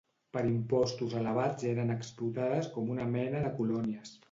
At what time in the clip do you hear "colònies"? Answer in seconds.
3.63-4.19